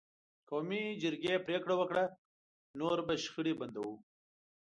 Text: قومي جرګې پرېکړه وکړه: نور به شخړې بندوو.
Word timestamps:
قومي 0.49 0.81
جرګې 1.01 1.35
پرېکړه 1.45 1.75
وکړه: 1.77 2.03
نور 2.79 2.97
به 3.07 3.13
شخړې 3.23 3.53
بندوو. 3.59 3.95